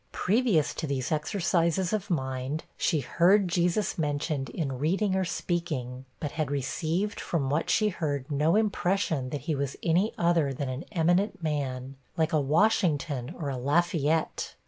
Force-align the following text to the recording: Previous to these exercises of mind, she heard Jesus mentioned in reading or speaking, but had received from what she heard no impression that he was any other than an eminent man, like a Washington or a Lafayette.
Previous 0.13 0.73
to 0.73 0.87
these 0.87 1.11
exercises 1.11 1.93
of 1.93 2.09
mind, 2.09 2.63
she 2.75 3.01
heard 3.01 3.47
Jesus 3.47 3.99
mentioned 3.99 4.49
in 4.49 4.79
reading 4.79 5.15
or 5.15 5.23
speaking, 5.23 6.05
but 6.19 6.31
had 6.31 6.49
received 6.49 7.19
from 7.19 7.51
what 7.51 7.69
she 7.69 7.89
heard 7.89 8.31
no 8.31 8.55
impression 8.55 9.29
that 9.29 9.41
he 9.41 9.53
was 9.53 9.75
any 9.83 10.11
other 10.17 10.53
than 10.53 10.69
an 10.69 10.85
eminent 10.91 11.43
man, 11.43 11.97
like 12.17 12.33
a 12.33 12.41
Washington 12.41 13.35
or 13.37 13.49
a 13.51 13.57
Lafayette. 13.57 14.55